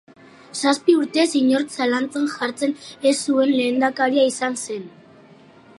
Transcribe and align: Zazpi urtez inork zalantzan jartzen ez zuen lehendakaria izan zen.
Zazpi 0.59 0.95
urtez 1.01 1.25
inork 1.39 1.75
zalantzan 1.77 2.25
jartzen 2.37 2.75
ez 3.11 3.15
zuen 3.19 3.55
lehendakaria 3.61 4.27
izan 4.33 4.59
zen. 4.65 4.89